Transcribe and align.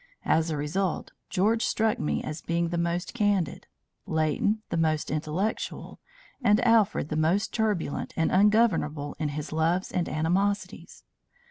As 0.25 0.49
a 0.49 0.57
result, 0.57 1.11
George 1.29 1.63
struck 1.63 1.99
me 1.99 2.23
as 2.23 2.41
being 2.41 2.69
the 2.69 2.77
most 2.79 3.13
candid, 3.13 3.67
Leighton 4.07 4.63
the 4.69 4.77
most 4.77 5.11
intellectual, 5.11 5.99
and 6.43 6.59
Alfred 6.65 7.09
the 7.09 7.15
most 7.15 7.53
turbulent 7.53 8.11
and 8.17 8.31
ungovernable 8.31 9.15
in 9.19 9.29
his 9.29 9.51
loves 9.51 9.91
and 9.91 10.09
animosities. 10.09 11.03